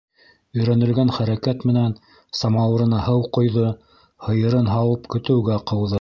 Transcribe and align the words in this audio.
Өйрәнелгән 0.61 1.11
хәрәкәт 1.17 1.65
менән 1.71 1.93
самауырына 2.39 3.03
һыу 3.09 3.29
ҡойҙо, 3.39 3.67
һыйырын 4.29 4.75
һауып, 4.77 5.07
көтөүгә 5.17 5.61
ҡыуҙы. 5.73 5.89